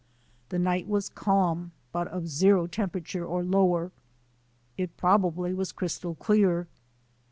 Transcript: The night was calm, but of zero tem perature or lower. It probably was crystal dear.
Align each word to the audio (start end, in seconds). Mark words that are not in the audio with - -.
The 0.49 0.57
night 0.57 0.87
was 0.87 1.09
calm, 1.09 1.73
but 1.91 2.07
of 2.07 2.27
zero 2.27 2.65
tem 2.65 2.89
perature 2.89 3.23
or 3.29 3.43
lower. 3.43 3.91
It 4.75 4.97
probably 4.97 5.53
was 5.53 5.71
crystal 5.71 6.15
dear. 6.15 6.65